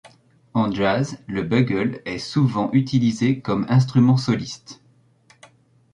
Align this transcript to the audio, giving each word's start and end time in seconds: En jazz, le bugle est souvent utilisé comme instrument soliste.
En 0.55 0.71
jazz, 0.71 1.19
le 1.27 1.43
bugle 1.43 2.01
est 2.05 2.17
souvent 2.17 2.71
utilisé 2.71 3.39
comme 3.39 3.67
instrument 3.69 4.17
soliste. 4.17 4.81